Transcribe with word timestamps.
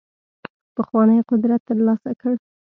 پخوانی 0.75 1.19
قدرت 1.29 1.61
ترلاسه 1.69 2.11
کړ. 2.21 2.33